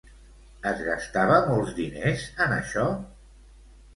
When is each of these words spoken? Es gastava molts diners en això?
Es 0.69 0.79
gastava 0.85 1.35
molts 1.49 1.75
diners 1.81 2.25
en 2.47 2.57
això? 2.57 2.87